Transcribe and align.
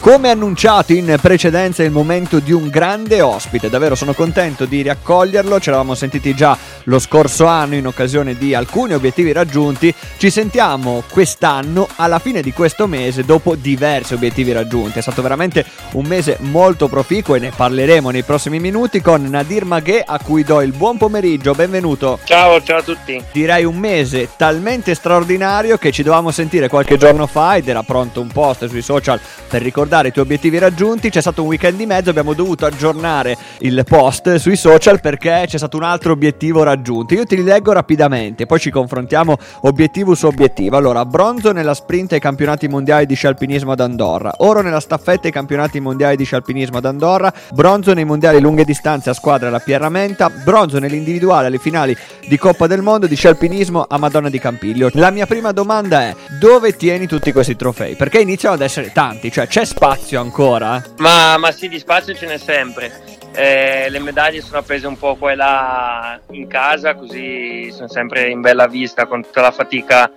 Come 0.00 0.30
annunciato 0.30 0.94
in 0.94 1.14
precedenza 1.20 1.82
è 1.82 1.86
il 1.86 1.92
momento 1.92 2.38
di 2.38 2.52
un 2.52 2.70
grande 2.70 3.20
ospite, 3.20 3.68
davvero 3.68 3.94
sono 3.94 4.14
contento 4.14 4.64
di 4.64 4.80
riaccoglierlo, 4.80 5.60
ci 5.60 5.68
eravamo 5.68 5.94
sentiti 5.94 6.34
già 6.34 6.56
lo 6.84 6.98
scorso 6.98 7.44
anno 7.44 7.74
in 7.74 7.86
occasione 7.86 8.34
di 8.34 8.54
alcuni 8.54 8.94
obiettivi 8.94 9.30
raggiunti, 9.30 9.94
ci 10.16 10.30
sentiamo 10.30 11.02
quest'anno 11.10 11.86
alla 11.96 12.18
fine 12.18 12.40
di 12.40 12.50
questo 12.54 12.86
mese 12.86 13.26
dopo 13.26 13.54
diversi 13.54 14.14
obiettivi 14.14 14.52
raggiunti, 14.52 14.98
è 14.98 15.02
stato 15.02 15.20
veramente 15.20 15.66
un 15.92 16.06
mese 16.06 16.38
molto 16.40 16.88
proficuo 16.88 17.34
e 17.34 17.40
ne 17.40 17.52
parleremo 17.54 18.08
nei 18.08 18.22
prossimi 18.22 18.58
minuti 18.58 19.02
con 19.02 19.22
Nadir 19.22 19.66
Maghe 19.66 20.02
a 20.04 20.18
cui 20.18 20.44
do 20.44 20.62
il 20.62 20.72
buon 20.72 20.96
pomeriggio, 20.96 21.52
benvenuto. 21.52 22.20
Ciao, 22.24 22.62
ciao 22.62 22.78
a 22.78 22.82
tutti. 22.82 23.22
Direi 23.32 23.66
un 23.66 23.76
mese 23.76 24.30
talmente 24.34 24.94
straordinario 24.94 25.76
che 25.76 25.92
ci 25.92 26.02
dovevamo 26.02 26.30
sentire 26.30 26.68
qualche 26.68 26.96
giorno 26.96 27.26
fa 27.26 27.56
ed 27.56 27.68
era 27.68 27.82
pronto 27.82 28.22
un 28.22 28.28
post 28.28 28.66
sui 28.66 28.80
social 28.80 29.20
per 29.46 29.60
ricordare 29.60 29.88
ricordare 29.90 30.08
i 30.08 30.12
tuoi 30.12 30.24
obiettivi 30.24 30.58
raggiunti. 30.58 31.10
C'è 31.10 31.20
stato 31.20 31.42
un 31.42 31.48
weekend 31.48 31.76
di 31.76 31.86
mezzo, 31.86 32.10
abbiamo 32.10 32.32
dovuto 32.32 32.64
aggiornare 32.64 33.36
il 33.58 33.82
post 33.86 34.36
sui 34.36 34.56
social 34.56 35.00
perché 35.00 35.44
c'è 35.46 35.58
stato 35.58 35.76
un 35.76 35.82
altro 35.82 36.12
obiettivo 36.12 36.62
raggiunto. 36.62 37.14
Io 37.14 37.24
te 37.24 37.34
li 37.34 37.42
leggo 37.42 37.72
rapidamente, 37.72 38.46
poi 38.46 38.60
ci 38.60 38.70
confrontiamo 38.70 39.36
obiettivo 39.62 40.14
su 40.14 40.26
obiettivo. 40.26 40.76
Allora, 40.76 41.04
bronzo 41.04 41.50
nella 41.52 41.74
sprint 41.74 42.12
ai 42.12 42.20
campionati 42.20 42.68
mondiali 42.68 43.06
di 43.06 43.14
scialpinismo 43.14 43.72
ad 43.72 43.80
Andorra, 43.80 44.34
oro 44.38 44.62
nella 44.62 44.80
staffetta 44.80 45.26
ai 45.26 45.32
campionati 45.32 45.80
mondiali 45.80 46.16
di 46.16 46.24
scialpinismo 46.24 46.78
ad 46.78 46.84
Andorra, 46.84 47.32
bronzo 47.52 47.92
nei 47.92 48.04
mondiali 48.04 48.40
lunghe 48.40 48.64
distanze 48.64 49.10
a 49.10 49.14
squadra 49.14 49.48
alla 49.48 49.58
Pierramenta, 49.58 50.30
bronzo 50.30 50.78
nell'individuale 50.78 51.48
alle 51.48 51.58
finali 51.58 51.96
di 52.26 52.38
Coppa 52.38 52.66
del 52.66 52.82
Mondo 52.82 53.06
di 53.06 53.16
scialpinismo 53.16 53.86
a 53.88 53.98
Madonna 53.98 54.30
di 54.30 54.38
Campiglio. 54.38 54.90
La 54.94 55.10
mia 55.10 55.26
prima 55.26 55.50
domanda 55.52 56.02
è: 56.02 56.14
dove 56.38 56.76
tieni 56.76 57.06
tutti 57.06 57.32
questi 57.32 57.56
trofei? 57.56 57.96
Perché 57.96 58.20
iniziano 58.20 58.54
ad 58.54 58.60
essere 58.60 58.92
tanti, 58.92 59.32
cioè 59.32 59.46
c'è 59.48 59.64
spazio 59.64 59.78
ancora? 60.20 60.82
Ma, 60.98 61.38
ma 61.38 61.50
sì, 61.52 61.66
di 61.66 61.78
spazio 61.78 62.14
ce 62.14 62.26
n'è 62.26 62.36
sempre. 62.36 63.18
Eh, 63.32 63.88
le 63.88 63.98
medaglie 63.98 64.42
sono 64.42 64.58
appese 64.58 64.86
un 64.86 64.98
po' 64.98 65.14
qua 65.14 65.32
e 65.32 65.36
là 65.36 66.20
in 66.32 66.46
casa, 66.48 66.94
così 66.94 67.72
sono 67.72 67.88
sempre 67.88 68.28
in 68.28 68.42
bella 68.42 68.66
vista 68.66 69.06
con 69.06 69.22
tutta 69.22 69.40
la 69.40 69.50
fatica 69.50 70.12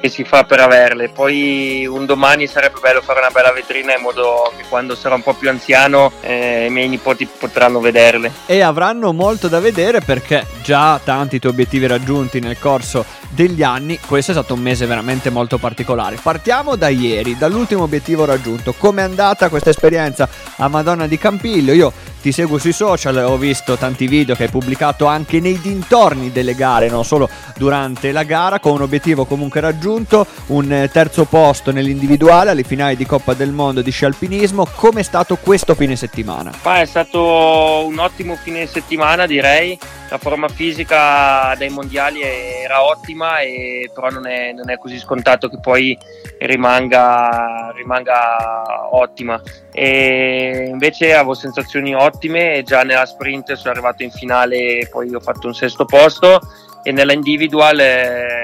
che 0.00 0.10
si 0.10 0.22
fa 0.22 0.44
per 0.44 0.60
averle. 0.60 1.08
Poi 1.08 1.86
un 1.86 2.04
domani 2.04 2.46
sarebbe 2.46 2.78
bello 2.80 3.00
fare 3.00 3.20
una 3.20 3.30
bella 3.30 3.52
vetrina 3.52 3.96
in 3.96 4.02
modo 4.02 4.52
che 4.56 4.64
quando 4.68 4.94
sarò 4.94 5.14
un 5.14 5.22
po' 5.22 5.32
più 5.32 5.48
anziano 5.48 6.12
eh, 6.20 6.66
i 6.66 6.70
miei 6.70 6.88
nipoti 6.88 7.26
potranno 7.26 7.80
vederle. 7.80 8.30
E 8.46 8.60
avranno 8.60 9.12
molto 9.12 9.48
da 9.48 9.60
vedere 9.60 10.00
perché 10.00 10.46
già 10.62 11.00
tanti 11.02 11.38
tuoi 11.38 11.52
obiettivi 11.52 11.86
raggiunti 11.86 12.38
nel 12.38 12.58
corso 12.58 13.04
degli 13.30 13.62
anni, 13.62 13.98
questo 13.98 14.30
è 14.30 14.34
stato 14.34 14.54
un 14.54 14.60
mese 14.60 14.86
veramente 14.86 15.30
molto 15.30 15.58
particolare. 15.58 16.18
Partiamo 16.22 16.76
da 16.76 16.88
ieri, 16.88 17.36
dall'ultimo 17.36 17.82
obiettivo 17.82 18.24
raggiunto. 18.24 18.74
Come 18.76 19.00
è 19.00 19.04
andata 19.04 19.48
questa 19.48 19.70
esperienza 19.70 20.28
a 20.56 20.68
Madonna 20.68 21.06
di 21.06 21.18
Campiglio? 21.18 21.72
Io 21.72 21.92
ti 22.24 22.32
seguo 22.32 22.56
sui 22.56 22.72
social, 22.72 23.14
ho 23.18 23.36
visto 23.36 23.76
tanti 23.76 24.06
video 24.06 24.34
che 24.34 24.44
hai 24.44 24.48
pubblicato 24.48 25.04
anche 25.04 25.40
nei 25.40 25.60
dintorni 25.60 26.32
delle 26.32 26.54
gare, 26.54 26.88
non 26.88 27.04
solo 27.04 27.28
durante 27.54 28.12
la 28.12 28.22
gara, 28.22 28.60
con 28.60 28.72
un 28.72 28.80
obiettivo 28.80 29.26
comunque 29.26 29.60
raggiunto, 29.60 30.26
un 30.46 30.88
terzo 30.90 31.26
posto 31.26 31.70
nell'individuale 31.70 32.48
alle 32.48 32.62
finali 32.62 32.96
di 32.96 33.04
Coppa 33.04 33.34
del 33.34 33.52
Mondo 33.52 33.82
di 33.82 33.90
sci 33.90 34.06
alpinismo. 34.06 34.66
Come 34.74 35.00
è 35.00 35.02
stato 35.02 35.36
questo 35.36 35.74
fine 35.74 35.96
settimana? 35.96 36.50
Ma 36.62 36.80
è 36.80 36.86
stato 36.86 37.84
un 37.84 37.98
ottimo 37.98 38.38
fine 38.42 38.64
settimana 38.64 39.26
direi, 39.26 39.78
la 40.14 40.18
forma 40.18 40.46
fisica 40.48 41.56
dai 41.58 41.70
mondiali 41.70 42.22
era 42.22 42.84
ottima, 42.84 43.40
e, 43.40 43.90
però 43.92 44.10
non 44.10 44.28
è, 44.28 44.52
non 44.52 44.70
è 44.70 44.78
così 44.78 44.96
scontato 44.96 45.48
che 45.48 45.58
poi 45.58 45.98
rimanga, 46.38 47.72
rimanga 47.74 48.94
ottima. 48.94 49.42
E 49.72 50.68
invece 50.70 51.14
avevo 51.14 51.34
sensazioni 51.34 51.96
ottime 51.96 52.62
già 52.64 52.84
nella 52.84 53.06
sprint 53.06 53.54
sono 53.54 53.72
arrivato 53.72 54.04
in 54.04 54.12
finale, 54.12 54.86
poi 54.88 55.12
ho 55.12 55.20
fatto 55.20 55.48
un 55.48 55.54
sesto 55.54 55.84
posto 55.84 56.40
e 56.84 56.92
nella 56.92 57.12
individual 57.12 57.80
eh, 57.80 58.42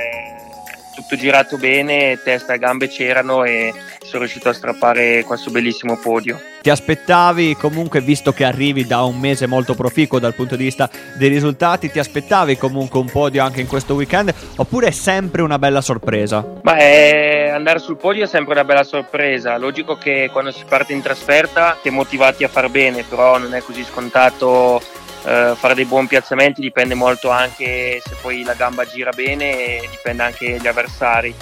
tutto 0.97 1.15
girato 1.15 1.57
bene, 1.57 2.21
testa 2.25 2.55
e 2.55 2.59
gambe 2.59 2.89
c'erano 2.89 3.45
e 3.45 3.73
sono 4.11 4.25
riuscito 4.25 4.49
a 4.49 4.53
strappare 4.53 5.23
questo 5.25 5.51
bellissimo 5.51 5.97
podio. 5.97 6.41
Ti 6.61 6.69
aspettavi 6.69 7.55
comunque, 7.55 8.01
visto 8.01 8.33
che 8.33 8.45
arrivi 8.45 8.85
da 8.85 9.05
un 9.05 9.19
mese 9.19 9.47
molto 9.47 9.75
proficuo 9.75 10.19
dal 10.19 10.35
punto 10.35 10.57
di 10.57 10.65
vista 10.65 10.91
dei 11.17 11.29
risultati, 11.29 11.91
ti 11.91 12.01
aspettavi 12.01 12.59
comunque 12.59 12.99
un 12.99 13.09
podio 13.09 13.43
anche 13.43 13.61
in 13.61 13.67
questo 13.67 13.95
weekend 13.95 14.35
oppure 14.57 14.89
è 14.89 14.91
sempre 14.91 15.43
una 15.43 15.59
bella 15.59 15.81
sorpresa? 15.81 16.45
È... 16.63 17.51
andare 17.55 17.79
sul 17.79 17.97
podio 17.97 18.25
è 18.25 18.27
sempre 18.27 18.53
una 18.53 18.65
bella 18.65 18.83
sorpresa, 18.83 19.57
logico 19.57 19.97
che 19.97 20.29
quando 20.33 20.51
si 20.51 20.65
parte 20.69 20.93
in 20.93 21.01
trasferta 21.01 21.79
ti 21.81 21.89
è 21.89 21.93
motivati 21.93 22.45
a 22.45 22.49
far 22.49 22.69
bene, 22.69 23.05
però 23.05 23.39
non 23.39 23.55
è 23.55 23.63
così 23.63 23.85
scontato 23.85 24.83
Uh, 25.23 25.55
fare 25.55 25.75
dei 25.75 25.85
buoni 25.85 26.07
piazzamenti 26.07 26.63
dipende 26.63 26.95
molto 26.95 27.29
anche 27.29 28.01
se 28.03 28.17
poi 28.23 28.43
la 28.43 28.55
gamba 28.55 28.87
gira 28.87 29.11
bene 29.11 29.83
e 29.83 29.89
dipende 29.91 30.23
anche 30.23 30.57
dagli 30.57 30.67
avversari 30.67 31.35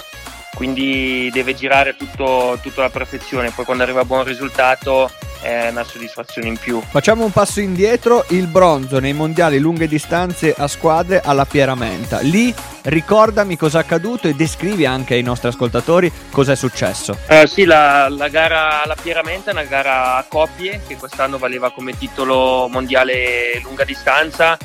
quindi 0.59 1.29
deve 1.31 1.55
girare 1.55 1.95
tutto, 1.95 2.59
tutto 2.61 2.81
alla 2.81 2.89
perfezione, 2.89 3.49
poi 3.49 3.63
quando 3.63 3.83
arriva 3.83 4.01
a 4.01 4.03
buon 4.03 4.25
risultato 4.25 5.09
è 5.39 5.69
una 5.69 5.85
soddisfazione 5.85 6.49
in 6.49 6.57
più. 6.57 6.81
Facciamo 6.81 7.23
un 7.23 7.31
passo 7.31 7.61
indietro, 7.61 8.25
il 8.31 8.47
bronzo 8.47 8.99
nei 8.99 9.13
mondiali 9.13 9.57
lunghe 9.57 9.87
distanze 9.87 10.53
a 10.57 10.67
squadre 10.67 11.21
alla 11.23 11.45
Pieramenta. 11.45 12.19
Lì 12.19 12.53
ricordami 12.81 13.55
cosa 13.55 13.79
è 13.79 13.83
accaduto 13.83 14.27
e 14.27 14.33
descrivi 14.33 14.85
anche 14.85 15.13
ai 15.13 15.21
nostri 15.21 15.47
ascoltatori 15.47 16.11
cosa 16.29 16.51
è 16.51 16.55
successo. 16.57 17.17
Uh, 17.29 17.45
sì, 17.45 17.63
la, 17.63 18.09
la, 18.09 18.27
gara 18.27 18.83
alla 18.83 18.97
Pieramenta 19.01 19.51
è 19.51 19.53
una 19.53 19.63
gara 19.63 20.15
a 20.17 20.25
coppie 20.27 20.81
che 20.85 20.97
quest'anno 20.97 21.37
valeva 21.37 21.71
come 21.71 21.97
titolo 21.97 22.67
mondiale 22.67 23.61
lunga 23.63 23.85
distanza 23.85 24.57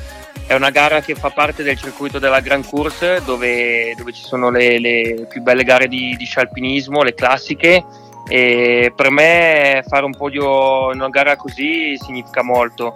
è 0.47 0.55
una 0.55 0.71
gara 0.71 1.01
che 1.01 1.15
fa 1.15 1.31
parte 1.31 1.63
del 1.63 1.79
circuito 1.79 2.19
della 2.19 2.41
Grand 2.41 2.67
Course 2.69 3.23
dove, 3.25 3.95
dove 3.97 4.13
ci 4.13 4.23
sono 4.23 4.51
le, 4.51 4.79
le, 4.79 5.27
più 5.29 5.43
belle 5.43 5.65
gare 5.65 5.89
di, 5.89 6.15
di 6.17 6.25
scialpinismo, 6.25 7.03
le 7.03 7.15
classiche 7.15 7.85
e 8.29 8.93
per 8.95 9.11
me 9.11 9.85
fare 9.87 10.05
un 10.05 10.15
podio 10.15 10.93
in 10.93 11.01
una 11.01 11.09
gara 11.09 11.37
così 11.37 11.97
significa 11.99 12.43
molto 12.43 12.93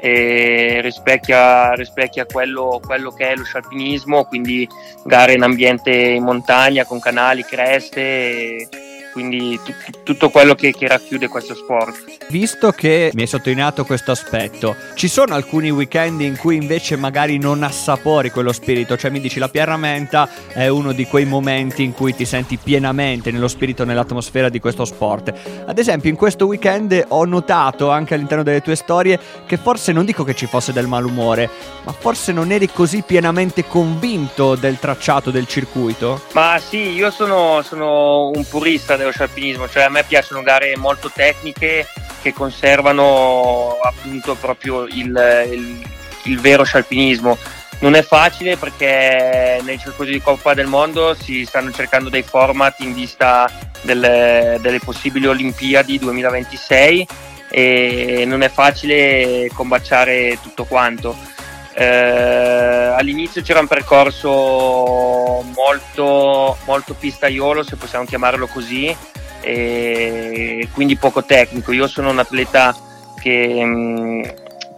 e 0.00 0.80
rispecchia, 0.80 1.72
rispecchia 1.72 2.24
quello, 2.24 2.80
quello, 2.84 3.10
che 3.10 3.30
è 3.30 3.34
lo 3.34 3.42
scialpinismo, 3.42 4.26
quindi 4.26 4.68
gare 5.04 5.32
in 5.32 5.42
ambiente 5.42 5.90
in 5.90 6.22
montagna 6.22 6.84
con 6.84 7.00
canali, 7.00 7.42
creste. 7.42 8.68
Quindi 9.12 9.58
t- 9.64 10.02
tutto 10.02 10.30
quello 10.30 10.54
che, 10.54 10.72
che, 10.72 10.86
racchiude 10.88 11.28
questo 11.28 11.54
sport. 11.54 12.04
Visto 12.28 12.70
che 12.72 13.10
mi 13.14 13.22
hai 13.22 13.26
sottolineato 13.26 13.84
questo 13.84 14.10
aspetto, 14.10 14.76
ci 14.94 15.08
sono 15.08 15.34
alcuni 15.34 15.70
weekend 15.70 16.20
in 16.20 16.36
cui 16.36 16.56
invece 16.56 16.96
magari 16.96 17.38
non 17.38 17.62
assapori 17.62 18.30
quello 18.30 18.52
spirito, 18.52 18.96
cioè 18.96 19.10
mi 19.10 19.20
dici 19.20 19.38
la 19.38 19.48
Pierramenta 19.48 20.28
è 20.52 20.68
uno 20.68 20.92
di 20.92 21.06
quei 21.06 21.24
momenti 21.24 21.82
in 21.82 21.92
cui 21.92 22.14
ti 22.14 22.24
senti 22.24 22.56
pienamente 22.56 23.30
nello 23.30 23.48
spirito, 23.48 23.84
nell'atmosfera 23.84 24.48
di 24.48 24.60
questo 24.60 24.84
sport. 24.84 25.32
Ad 25.66 25.78
esempio 25.78 26.10
in 26.10 26.16
questo 26.16 26.46
weekend 26.46 27.04
ho 27.08 27.24
notato 27.24 27.90
anche 27.90 28.14
all'interno 28.14 28.42
delle 28.42 28.60
tue 28.60 28.76
storie 28.76 29.18
che 29.46 29.56
forse 29.56 29.92
non 29.92 30.04
dico 30.04 30.24
che 30.24 30.34
ci 30.34 30.46
fosse 30.46 30.72
del 30.72 30.86
malumore, 30.86 31.48
ma 31.84 31.92
forse 31.92 32.32
non 32.32 32.50
eri 32.50 32.70
così 32.70 33.02
pienamente 33.02 33.66
convinto 33.66 34.54
del 34.54 34.78
tracciato 34.78 35.30
del 35.30 35.46
circuito? 35.46 36.20
Ma 36.32 36.58
sì, 36.58 36.90
io 36.90 37.10
sono, 37.10 37.62
sono 37.62 38.28
un 38.28 38.44
purista 38.48 38.96
dello 38.98 39.12
scialpinismo, 39.12 39.68
cioè 39.68 39.84
a 39.84 39.88
me 39.88 40.04
piacciono 40.04 40.42
gare 40.42 40.76
molto 40.76 41.10
tecniche 41.10 41.86
che 42.20 42.32
conservano 42.32 43.78
appunto 43.82 44.34
proprio 44.34 44.84
il, 44.86 45.46
il, 45.50 45.88
il 46.24 46.40
vero 46.40 46.64
scialpinismo. 46.64 47.38
Non 47.80 47.94
è 47.94 48.02
facile 48.02 48.56
perché 48.56 49.60
nel 49.62 49.78
circuito 49.78 50.10
di 50.10 50.20
Coppa 50.20 50.52
del 50.52 50.66
Mondo 50.66 51.14
si 51.14 51.44
stanno 51.44 51.70
cercando 51.70 52.08
dei 52.08 52.24
format 52.24 52.80
in 52.80 52.92
vista 52.92 53.48
delle, 53.82 54.58
delle 54.60 54.80
possibili 54.80 55.26
Olimpiadi 55.26 55.98
2026 55.98 57.06
e 57.50 58.24
non 58.26 58.42
è 58.42 58.48
facile 58.48 59.48
combaciare 59.54 60.38
tutto 60.42 60.64
quanto. 60.64 61.16
Eh, 61.80 62.92
all'inizio 62.96 63.40
c'era 63.40 63.60
un 63.60 63.68
percorso 63.68 65.44
molto, 65.54 66.56
molto 66.64 66.94
pistaiolo, 66.94 67.62
se 67.62 67.76
possiamo 67.76 68.04
chiamarlo 68.04 68.48
così, 68.48 68.94
e 69.40 70.68
quindi 70.72 70.96
poco 70.96 71.22
tecnico. 71.22 71.70
Io 71.70 71.86
sono 71.86 72.10
un 72.10 72.18
atleta 72.18 72.74
che, 73.20 73.64
mm, 73.64 74.22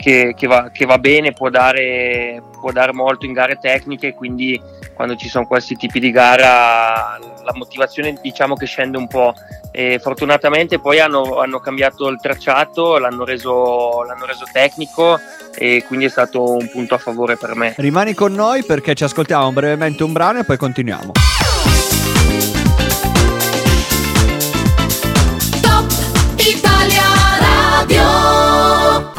che, 0.01 0.35
che, 0.35 0.47
va, 0.47 0.71
che 0.73 0.87
va, 0.87 0.99
bene, 0.99 1.33
può 1.33 1.51
dare, 1.51 2.43
può 2.59 2.73
dare 2.73 2.93
molto 2.93 3.27
in 3.27 3.33
gare 3.33 3.59
tecniche, 3.61 4.15
quindi 4.15 4.61
quando 4.95 5.15
ci 5.15 5.29
sono 5.29 5.47
questi 5.47 5.77
tipi 5.77 6.01
di 6.01 6.11
gara 6.11 7.19
la 7.45 7.53
motivazione 7.55 8.19
diciamo 8.21 8.55
che 8.55 8.67
scende 8.67 8.97
un 8.97 9.07
po'. 9.07 9.35
E 9.73 10.01
fortunatamente 10.03 10.81
poi 10.81 10.99
hanno, 10.99 11.39
hanno 11.39 11.61
cambiato 11.61 12.09
il 12.09 12.19
tracciato, 12.21 12.99
l'hanno 12.99 13.25
reso, 13.25 14.03
l'hanno 14.03 14.25
reso 14.25 14.45
tecnico 14.51 15.19
e 15.55 15.85
quindi 15.87 16.07
è 16.07 16.09
stato 16.09 16.55
un 16.55 16.69
punto 16.71 16.95
a 16.95 16.99
favore 16.99 17.37
per 17.37 17.55
me. 17.55 17.75
Rimani 17.77 18.15
con 18.15 18.33
noi 18.33 18.65
perché 18.65 18.95
ci 18.95 19.05
ascoltiamo 19.05 19.53
brevemente 19.53 20.03
un 20.03 20.13
brano 20.13 20.41
e 20.41 20.45
poi 20.45 20.57
continuiamo. 20.57 21.13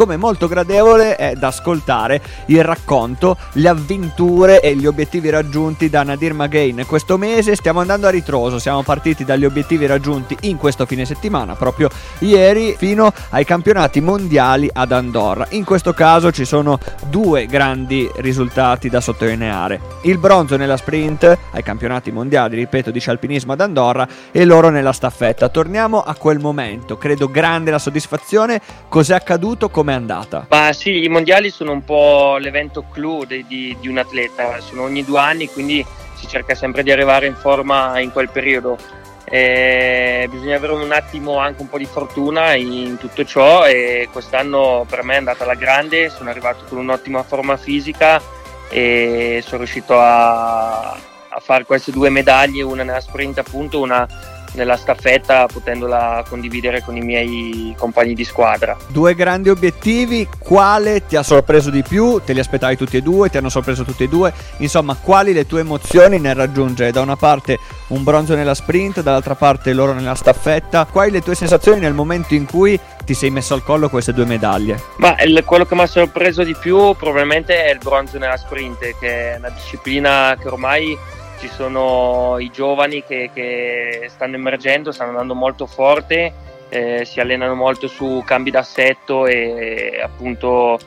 Come 0.02 0.18
molto 0.18 0.48
gradevole 0.48 1.16
è 1.16 1.36
da 1.36 1.50
ascoltare 1.50 2.20
il 2.48 2.64
racconto, 2.64 3.38
le 3.54 3.68
avventure 3.68 4.60
e 4.60 4.76
gli 4.76 4.88
obiettivi 4.88 5.30
raggiunti 5.30 5.92
da 5.92 6.02
Nadir 6.02 6.34
Magain. 6.34 6.86
Questo 6.88 7.20
mese 7.20 7.56
stiamo 7.56 7.82
andando 7.82 8.08
a 8.08 8.10
ritroso, 8.10 8.58
siamo 8.58 8.82
partiti 8.82 9.24
dagli 9.24 9.46
obiettivi 9.46 9.86
raggiunti 9.86 10.36
in 10.42 10.58
questo 10.58 10.88
fine 10.88 11.06
settimana, 11.06 11.54
proprio 11.54 11.88
ieri, 12.18 12.74
fino 12.76 13.14
ai 13.30 13.46
campionati 13.46 14.02
mondiali 14.02 14.68
ad 14.74 14.92
Andorra. 14.92 15.46
In 15.50 15.66
questo 15.66 15.94
caso 15.94 16.32
ci 16.32 16.46
sono 16.46 16.80
due 17.08 17.46
grandi 17.46 18.10
risultati 18.16 18.90
da 18.90 19.02
sottolineare. 19.02 20.00
Il 20.02 20.18
bronzo 20.18 20.58
nella 20.58 20.78
sprint 20.78 21.38
ai 21.52 21.62
campionati 21.62 22.12
mondiali, 22.12 22.56
ripeto, 22.56 22.90
di 22.90 23.04
alpinismo 23.06 23.54
ad 23.54 23.62
Andorra 23.62 24.08
e 24.32 24.46
l'oro 24.46 24.70
nella 24.70 24.94
staffetta. 24.94 25.50
Torniamo 25.50 26.02
a 26.02 26.16
quel 26.16 26.40
momento, 26.40 26.98
credo 26.98 27.30
grande 27.30 27.70
la 27.70 27.78
soddisfazione. 27.78 28.60
Cos'è 28.90 29.14
accaduto? 29.14 29.70
Come 29.70 29.90
com'è 29.92 29.94
andata? 29.94 30.46
Ma 30.50 30.72
sì, 30.74 31.04
i 31.04 31.10
mondiali 31.10 31.50
sono 31.50 31.72
un 31.72 31.84
po' 31.84 32.38
l'evento 32.38 32.86
clou 32.92 33.26
di, 33.26 33.46
di, 33.48 33.76
di 33.80 33.88
un 33.88 33.98
atleta, 33.98 34.60
sono 34.62 34.84
ogni 34.84 35.04
due 35.04 35.20
anni, 35.20 35.50
quindi 35.50 35.86
si 36.16 36.28
cerca 36.28 36.56
sempre 36.56 36.84
di 36.84 36.92
arrivare 36.92 37.28
in 37.28 37.36
forma 37.36 38.00
in 38.00 38.12
quel 38.12 38.30
periodo. 38.30 38.78
Eh, 39.24 40.28
bisogna 40.30 40.58
avere 40.58 40.74
un 40.74 40.92
attimo 40.92 41.38
anche 41.38 41.62
un 41.62 41.70
po' 41.70 41.78
di 41.78 41.86
fortuna 41.86 42.54
in 42.56 42.98
tutto 42.98 43.24
ciò 43.24 43.66
e 43.66 44.10
quest'anno 44.12 44.86
per 44.90 45.04
me 45.04 45.14
è 45.14 45.18
andata 45.18 45.44
alla 45.44 45.56
grande, 45.56 46.10
sono 46.10 46.30
arrivato 46.30 46.66
con 46.68 46.80
un'ottima 46.80 47.24
forma 47.24 47.56
fisica 47.56 48.22
e 48.70 49.42
sono 49.42 49.60
riuscito 49.60 49.98
a, 49.98 50.92
a 50.92 51.40
fare 51.40 51.64
queste 51.64 51.92
due 51.92 52.10
medaglie, 52.10 52.62
una 52.64 52.84
nella 52.84 53.00
sprint 53.00 53.38
appunto, 53.38 53.80
una 53.80 54.06
nella 54.54 54.78
staffetta 54.78 55.46
potendola 55.46 56.24
condividere 56.28 56.82
con 56.82 56.98
i 56.98 57.02
miei 57.02 57.74
compagni 57.78 58.14
di 58.14 58.24
squadra. 58.24 58.78
Due 58.88 59.16
grandi 59.16 59.50
obiettivi, 59.50 60.28
quale 60.40 61.06
ti 61.06 61.16
ha 61.16 61.24
sorpreso 61.24 61.70
di 61.70 61.84
più? 61.84 62.22
Te 62.24 62.34
li 62.34 62.40
aspettavi 62.40 62.76
tutti 62.76 62.98
e 62.98 63.02
due? 63.02 63.30
Ti 63.30 63.38
hanno 63.38 63.50
sorpreso 63.50 63.84
tutti 63.84 64.04
e 64.04 64.08
due? 64.08 64.34
Insomma, 64.58 64.96
quali 64.96 65.34
le 65.34 65.46
tue 65.46 65.62
emozioni 65.62 66.20
nel 66.20 66.36
raggiungere 66.36 66.92
da 66.92 67.02
una 67.02 67.16
parte 67.16 67.58
un 67.88 68.04
bronzo 68.04 68.36
nella 68.36 68.54
sprint, 68.54 69.02
dall'altra 69.02 69.36
parte 69.36 69.74
loro 69.74 69.94
nella 69.94 70.16
staffetta? 70.16 70.86
Quali 70.86 71.12
le 71.12 71.22
tue 71.22 71.36
sensazioni 71.36 71.80
nel 71.80 71.94
momento 71.94 72.34
in 72.34 72.46
cui 72.46 72.80
ti 73.06 73.14
sei 73.14 73.30
messo 73.30 73.54
al 73.54 73.64
collo 73.64 73.90
queste 73.90 74.14
due 74.14 74.26
medaglie? 74.26 74.82
Ma 74.98 75.20
il, 75.22 75.44
quello 75.46 75.66
che 75.66 75.76
mi 75.76 75.82
ha 75.82 75.88
sorpreso 75.88 76.44
di 76.44 76.56
più 76.56 76.94
probabilmente 76.96 77.66
è 77.66 77.72
il 77.72 77.80
bronzo 77.80 78.18
nella 78.18 78.38
sprint, 78.38 78.80
che 79.00 79.34
è 79.34 79.38
una 79.38 79.50
disciplina 79.50 80.36
che 80.40 80.48
ormai 80.48 80.98
ci 81.42 81.48
sono 81.48 82.38
i 82.38 82.52
giovani 82.52 83.04
che, 83.04 83.32
che 83.34 84.06
stanno 84.10 84.36
emergendo, 84.36 84.92
stanno 84.92 85.10
andando 85.10 85.34
molto 85.34 85.66
forte, 85.66 86.32
eh, 86.70 87.04
si 87.04 87.20
allenano 87.20 87.56
molto 87.56 87.88
su 87.88 88.22
cambi 88.24 88.52
d'assetto 88.52 89.26
e 89.26 90.00
appunto 90.04 90.78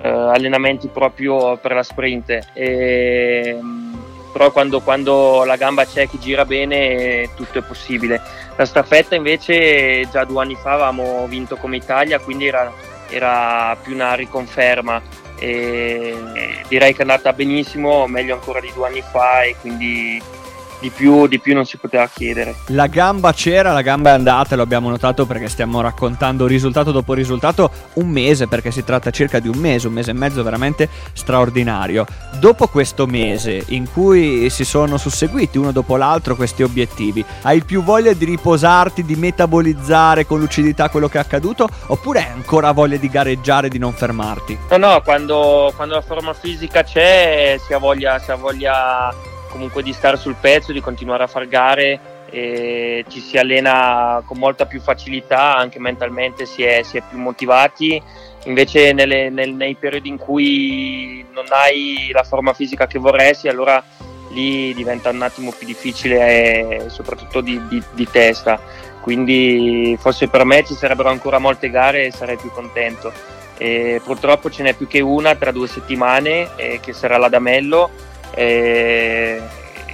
eh, 0.00 0.08
allenamenti 0.08 0.86
proprio 0.86 1.56
per 1.56 1.72
la 1.72 1.82
sprint. 1.82 2.50
E, 2.52 3.58
però 4.32 4.52
quando, 4.52 4.80
quando, 4.82 5.42
la 5.42 5.56
gamba 5.56 5.84
c'è 5.84 6.08
che 6.08 6.20
gira 6.20 6.44
bene 6.44 7.30
tutto 7.34 7.58
è 7.58 7.62
possibile. 7.62 8.20
La 8.56 8.66
staffetta 8.66 9.16
invece 9.16 10.08
già 10.12 10.22
due 10.22 10.42
anni 10.42 10.54
fa 10.54 10.74
avevamo 10.74 11.26
vinto 11.26 11.56
come 11.56 11.74
Italia, 11.74 12.20
quindi 12.20 12.46
era, 12.46 12.72
era 13.10 13.76
più 13.82 13.94
una 13.94 14.14
riconferma 14.14 15.26
e 15.38 16.16
direi 16.68 16.92
che 16.92 16.98
è 16.98 17.02
andata 17.02 17.32
benissimo, 17.32 18.06
meglio 18.06 18.34
ancora 18.34 18.60
di 18.60 18.70
due 18.74 18.86
anni 18.86 19.02
fa 19.02 19.42
e 19.42 19.56
quindi 19.60 20.20
di 20.80 20.90
più, 20.90 21.26
di 21.26 21.38
più, 21.40 21.54
non 21.54 21.64
si 21.64 21.76
poteva 21.76 22.08
chiedere. 22.08 22.54
La 22.66 22.86
gamba 22.86 23.32
c'era, 23.32 23.72
la 23.72 23.82
gamba 23.82 24.10
è 24.10 24.12
andata, 24.14 24.56
lo 24.56 24.62
abbiamo 24.62 24.88
notato 24.88 25.26
perché 25.26 25.48
stiamo 25.48 25.80
raccontando 25.80 26.46
risultato 26.46 26.92
dopo 26.92 27.14
risultato 27.14 27.70
un 27.94 28.08
mese, 28.08 28.46
perché 28.46 28.70
si 28.70 28.84
tratta 28.84 29.10
circa 29.10 29.38
di 29.38 29.48
un 29.48 29.56
mese, 29.56 29.88
un 29.88 29.94
mese 29.94 30.10
e 30.10 30.14
mezzo 30.14 30.42
veramente 30.42 30.88
straordinario. 31.12 32.06
Dopo 32.38 32.66
questo 32.68 33.06
mese 33.06 33.64
in 33.68 33.90
cui 33.90 34.50
si 34.50 34.64
sono 34.64 34.96
susseguiti 34.96 35.58
uno 35.58 35.72
dopo 35.72 35.96
l'altro 35.96 36.36
questi 36.36 36.62
obiettivi, 36.62 37.24
hai 37.42 37.62
più 37.64 37.82
voglia 37.82 38.12
di 38.12 38.24
riposarti, 38.24 39.04
di 39.04 39.16
metabolizzare 39.16 40.26
con 40.26 40.38
lucidità 40.38 40.88
quello 40.88 41.08
che 41.08 41.18
è 41.18 41.20
accaduto 41.20 41.68
oppure 41.86 42.20
hai 42.20 42.32
ancora 42.32 42.72
voglia 42.72 42.96
di 42.96 43.08
gareggiare, 43.08 43.68
di 43.68 43.78
non 43.78 43.92
fermarti? 43.92 44.58
No, 44.70 44.76
no, 44.76 45.02
quando, 45.02 45.72
quando 45.74 45.94
la 45.94 46.02
forma 46.02 46.32
fisica 46.32 46.82
c'è 46.82 47.58
si 47.64 47.72
ha 47.72 47.78
voglia, 47.78 48.18
si 48.18 48.30
ha 48.30 48.36
voglia 48.36 49.27
comunque 49.48 49.82
di 49.82 49.92
stare 49.92 50.16
sul 50.16 50.36
pezzo, 50.40 50.72
di 50.72 50.80
continuare 50.80 51.24
a 51.24 51.26
fare 51.26 51.48
gare 51.48 52.00
e 52.30 53.04
ci 53.08 53.20
si 53.20 53.38
allena 53.38 54.22
con 54.24 54.38
molta 54.38 54.66
più 54.66 54.80
facilità, 54.80 55.56
anche 55.56 55.78
mentalmente 55.80 56.46
si 56.46 56.62
è, 56.62 56.82
si 56.82 56.98
è 56.98 57.02
più 57.08 57.18
motivati. 57.18 58.00
Invece 58.44 58.92
nelle, 58.92 59.30
nel, 59.30 59.52
nei 59.52 59.74
periodi 59.74 60.08
in 60.08 60.16
cui 60.16 61.24
non 61.32 61.46
hai 61.48 62.10
la 62.12 62.22
forma 62.22 62.52
fisica 62.52 62.86
che 62.86 62.98
vorresti, 62.98 63.48
allora 63.48 63.82
lì 64.30 64.74
diventa 64.74 65.10
un 65.10 65.22
attimo 65.22 65.52
più 65.56 65.66
difficile, 65.66 66.84
e 66.84 66.88
soprattutto 66.88 67.40
di, 67.40 67.60
di, 67.68 67.82
di 67.92 68.08
testa. 68.10 68.60
Quindi 69.00 69.96
forse 69.98 70.28
per 70.28 70.44
me 70.44 70.64
ci 70.64 70.74
sarebbero 70.74 71.08
ancora 71.08 71.38
molte 71.38 71.70
gare 71.70 72.06
e 72.06 72.12
sarei 72.12 72.36
più 72.36 72.50
contento. 72.50 73.10
E 73.56 74.00
purtroppo 74.04 74.50
ce 74.50 74.62
n'è 74.62 74.74
più 74.74 74.86
che 74.86 75.00
una 75.00 75.34
tra 75.34 75.50
due 75.50 75.66
settimane, 75.66 76.50
eh, 76.56 76.78
che 76.80 76.92
sarà 76.92 77.16
la 77.16 77.28
Damello 77.28 77.90
e 78.34 79.42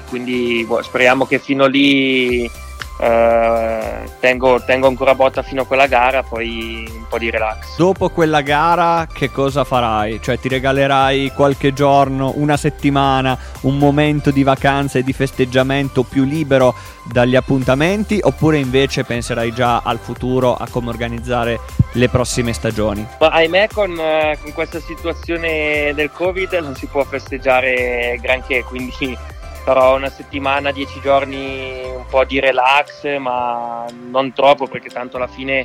quindi 0.08 0.64
boh, 0.66 0.82
speriamo 0.82 1.26
che 1.26 1.38
fino 1.38 1.66
lì 1.66 2.50
eh, 2.98 4.08
tengo, 4.20 4.62
tengo, 4.64 4.86
ancora 4.86 5.14
botta 5.14 5.42
fino 5.42 5.62
a 5.62 5.66
quella 5.66 5.86
gara, 5.86 6.22
poi 6.22 6.88
un 6.88 7.06
po' 7.08 7.18
di 7.18 7.30
relax. 7.30 7.76
Dopo 7.76 8.08
quella 8.10 8.40
gara 8.40 9.06
che 9.12 9.30
cosa 9.30 9.64
farai? 9.64 10.20
Cioè 10.22 10.38
ti 10.38 10.48
regalerai 10.48 11.32
qualche 11.34 11.72
giorno, 11.72 12.32
una 12.36 12.56
settimana, 12.56 13.36
un 13.62 13.78
momento 13.78 14.30
di 14.30 14.42
vacanza 14.42 14.98
e 14.98 15.02
di 15.02 15.12
festeggiamento 15.12 16.04
più 16.04 16.24
libero 16.24 16.74
dagli 17.04 17.36
appuntamenti 17.36 18.18
oppure 18.22 18.58
invece 18.58 19.04
penserai 19.04 19.52
già 19.52 19.80
al 19.84 19.98
futuro, 19.98 20.54
a 20.54 20.66
come 20.70 20.88
organizzare 20.88 21.60
le 21.92 22.08
prossime 22.08 22.52
stagioni? 22.52 23.06
Ma 23.18 23.28
ahimè 23.28 23.68
con, 23.72 23.98
eh, 23.98 24.38
con 24.40 24.52
questa 24.52 24.80
situazione 24.80 25.92
del 25.94 26.10
Covid 26.10 26.52
non 26.62 26.74
si 26.74 26.86
può 26.86 27.04
festeggiare 27.04 28.18
granché, 28.20 28.62
quindi 28.62 29.16
però 29.64 29.96
una 29.96 30.10
settimana, 30.10 30.70
dieci 30.70 31.00
giorni 31.00 31.82
un 31.84 32.04
po' 32.08 32.24
di 32.24 32.38
relax, 32.38 33.16
ma 33.18 33.86
non 34.10 34.32
troppo 34.32 34.66
perché 34.66 34.90
tanto 34.90 35.16
alla 35.16 35.26
fine 35.26 35.64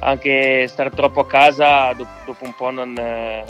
anche 0.00 0.66
stare 0.68 0.90
troppo 0.90 1.20
a 1.20 1.26
casa 1.26 1.92
dopo, 1.92 2.10
dopo 2.26 2.44
un 2.44 2.54
po' 2.54 2.70
non, 2.70 2.96
eh, 2.98 3.44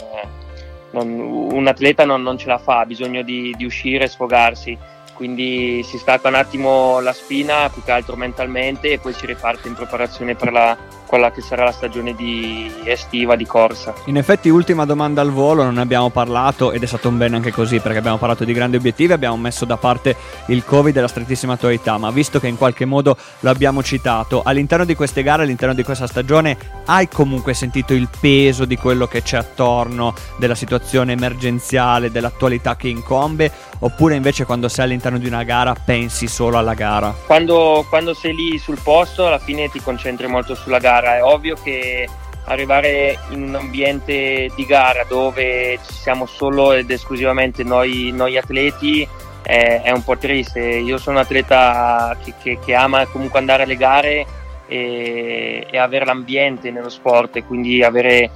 non, 0.91 1.09
un 1.09 1.67
atleta 1.67 2.05
non, 2.05 2.21
non, 2.21 2.37
ce 2.37 2.47
la 2.47 2.57
fa, 2.59 2.79
ha 2.79 2.85
bisogno 2.85 3.23
di, 3.23 3.53
di 3.57 3.65
uscire 3.65 4.05
e 4.05 4.09
sfogarsi. 4.09 4.77
Quindi 5.15 5.83
si 5.83 5.97
stacca 5.97 6.29
un 6.29 6.35
attimo 6.35 7.01
la 7.01 7.11
spina 7.11 7.69
più 7.69 7.83
che 7.83 7.91
altro 7.91 8.15
mentalmente 8.15 8.91
e 8.91 8.99
poi 8.99 9.11
si 9.11 9.25
riparte 9.25 9.67
in 9.67 9.73
preparazione 9.73 10.35
per 10.35 10.51
la, 10.51 10.77
quella 11.09 11.31
che 11.31 11.41
sarà 11.41 11.63
la 11.63 11.71
stagione 11.71 12.13
di 12.13 12.71
estiva 12.83 13.35
di 13.35 13.47
corsa. 13.47 13.95
In 14.05 14.15
effetti 14.15 14.47
ultima 14.49 14.85
domanda 14.85 15.21
al 15.21 15.31
volo, 15.31 15.63
non 15.63 15.73
ne 15.73 15.81
abbiamo 15.81 16.11
parlato 16.11 16.71
ed 16.71 16.83
è 16.83 16.85
stato 16.85 17.09
un 17.09 17.17
bene 17.17 17.35
anche 17.35 17.51
così 17.51 17.79
perché 17.79 17.97
abbiamo 17.97 18.17
parlato 18.17 18.45
di 18.45 18.53
grandi 18.53 18.77
obiettivi, 18.77 19.11
abbiamo 19.11 19.35
messo 19.35 19.65
da 19.65 19.77
parte 19.77 20.15
il 20.45 20.63
Covid 20.63 20.95
e 20.95 21.01
la 21.01 21.07
strettissima 21.07 21.53
attualità, 21.53 21.97
ma 21.97 22.11
visto 22.11 22.39
che 22.39 22.45
in 22.45 22.57
qualche 22.57 22.85
modo 22.85 23.17
lo 23.39 23.49
abbiamo 23.49 23.81
citato, 23.81 24.43
all'interno 24.45 24.85
di 24.85 24.93
queste 24.93 25.23
gare, 25.23 25.41
all'interno 25.41 25.73
di 25.73 25.81
questa 25.81 26.05
stagione, 26.05 26.55
hai 26.85 27.07
comunque 27.07 27.55
sentito 27.55 27.93
il 27.93 28.07
peso 28.19 28.65
di 28.65 28.77
quello 28.77 29.07
che 29.07 29.23
c'è 29.23 29.37
attorno, 29.37 30.13
della 30.37 30.53
situazione 30.53 31.13
emergenziale, 31.13 32.11
dell'attualità 32.11 32.75
che 32.75 32.87
incombe, 32.87 33.51
oppure 33.79 34.13
invece 34.13 34.45
quando 34.45 34.67
sei 34.67 34.85
all'interno 34.85 35.17
di 35.17 35.25
una 35.25 35.41
gara 35.43 35.73
pensi 35.73 36.27
solo 36.27 36.59
alla 36.59 36.75
gara? 36.75 37.15
Quando, 37.25 37.83
quando 37.89 38.13
sei 38.13 38.35
lì 38.35 38.59
sul 38.59 38.79
posto 38.83 39.25
alla 39.25 39.39
fine 39.39 39.69
ti 39.69 39.81
concentri 39.81 40.27
molto 40.27 40.53
sulla 40.53 40.77
gara, 40.99 41.17
è 41.17 41.23
ovvio 41.23 41.55
che 41.55 42.07
arrivare 42.45 43.17
in 43.29 43.43
un 43.43 43.55
ambiente 43.55 44.49
di 44.55 44.65
gara 44.65 45.03
dove 45.07 45.79
ci 45.85 45.93
siamo 45.93 46.25
solo 46.25 46.73
ed 46.73 46.89
esclusivamente 46.89 47.63
noi, 47.63 48.11
noi 48.11 48.37
atleti 48.37 49.07
è, 49.41 49.81
è, 49.83 49.91
un 49.91 50.03
po' 50.03 50.17
triste. 50.17 50.59
Io 50.59 50.97
sono 50.97 51.17
un 51.17 51.23
atleta 51.23 52.17
che, 52.23 52.33
che, 52.41 52.59
che 52.63 52.75
ama 52.75 53.05
comunque 53.07 53.39
andare 53.39 53.63
alle 53.63 53.77
gare 53.77 54.25
e, 54.67 55.67
e, 55.69 55.77
avere 55.77 56.05
l'ambiente 56.05 56.71
nello 56.71 56.89
sport 56.89 57.37
e 57.37 57.43
quindi 57.43 57.83
avere 57.83 58.29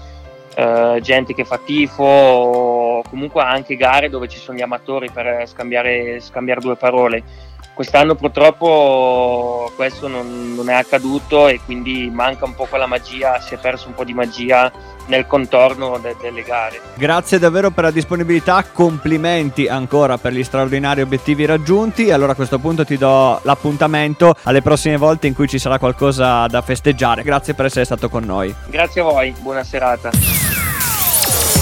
eh, 0.56 1.00
gente 1.02 1.34
che 1.34 1.44
fa 1.44 1.58
tifo 1.58 2.04
o 2.04 3.04
comunque 3.10 3.42
anche 3.42 3.76
gare 3.76 4.10
dove 4.10 4.28
ci 4.28 4.38
sono 4.38 4.58
gli 4.58 4.62
amatori 4.62 5.10
per 5.12 5.48
scambiare, 5.48 6.20
scambiare 6.20 6.62
due 6.62 6.76
parole. 6.76 7.24
Quest'anno 7.74 8.14
purtroppo 8.14 9.72
questo 9.76 10.08
non, 10.08 10.54
non, 10.54 10.70
è 10.70 10.76
accaduto 10.76 11.48
e 11.48 11.60
quindi 11.66 12.10
manca 12.14 12.46
un 12.46 12.54
po' 12.54 12.66
quella 12.66 12.86
magia, 12.86 13.40
si 13.42 13.56
è 13.56 13.58
perso 13.58 13.88
un 13.88 13.96
po' 13.96 14.04
di 14.04 14.14
magia 14.14 14.72
nel 15.08 15.26
contorno 15.26 15.98
de- 15.98 16.16
delle 16.22 16.44
gare. 16.44 16.80
Grazie 16.94 17.40
davvero 17.40 17.72
per 17.72 17.86
la 17.86 17.92
disponibilità, 17.92 18.64
complimenti 18.72 19.68
ancora 19.68 20.18
per 20.18 20.34
gli 20.34 20.44
straordinari 20.44 21.02
obiettivi 21.02 21.46
raggiunti. 21.46 22.12
Allora 22.12 22.34
a 22.34 22.36
questo 22.36 22.60
punto 22.60 22.86
ti 22.86 22.96
do 22.96 23.40
l'appuntamento 23.42 24.36
alle 24.44 24.62
prossime 24.62 24.98
volte 24.98 25.26
in 25.26 25.34
cui 25.34 25.48
ci 25.48 25.58
sarà 25.58 25.80
qualcosa 25.80 26.46
da 26.46 26.62
festeggiare. 26.62 27.24
Grazie 27.24 27.56
per 27.56 27.66
essere 27.66 27.86
stato 27.86 28.08
con 28.08 28.24
noi. 28.24 28.54
Grazie 28.68 29.02
a 29.02 29.06
voi, 29.06 29.34
buona 29.40 29.64
serata. 29.64 30.53